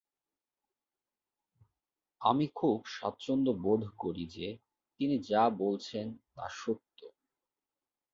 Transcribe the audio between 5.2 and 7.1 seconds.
যা বলছেন তা সত্য।